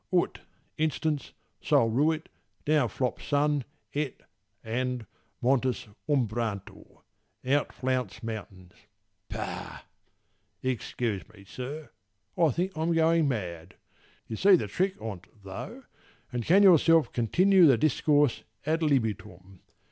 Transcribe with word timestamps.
Ut, 0.11 0.39
Instance: 0.79 1.31
Sol 1.61 1.87
ruit, 1.91 2.27
down 2.65 2.89
flops 2.89 3.23
sun, 3.27 3.63
et 3.93 4.23
and, 4.63 5.05
Montes 5.43 5.89
umbrantur, 6.09 7.03
out 7.47 7.71
flounce 7.71 8.23
mountains. 8.23 8.71
Pah! 9.29 9.81
Excuse 10.63 11.21
me, 11.29 11.45
sir, 11.45 11.91
I 12.35 12.49
think 12.49 12.75
I'm 12.75 12.93
going 12.93 13.27
mad. 13.27 13.75
You 14.25 14.37
see 14.37 14.55
the 14.55 14.65
trick 14.67 14.99
on't 14.99 15.27
though, 15.43 15.83
and 16.33 16.43
can 16.43 16.63
yourself 16.63 17.13
Continue 17.13 17.67
the 17.67 17.77
discourse 17.77 18.41
ad 18.65 18.81
libitum. 18.81 19.59